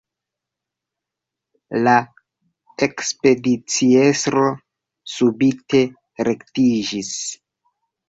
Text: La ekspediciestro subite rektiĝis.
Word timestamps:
La 1.87 1.93
ekspediciestro 2.87 4.49
subite 5.15 5.87
rektiĝis. 6.33 7.17